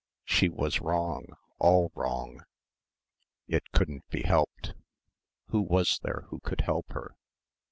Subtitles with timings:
[0.25, 1.27] She was wrong
[1.59, 2.43] all wrong.
[3.47, 4.73] It couldn't be helped.
[5.49, 7.15] Who was there who could help her?